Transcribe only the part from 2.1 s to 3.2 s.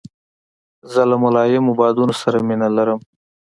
سره مینه لرم.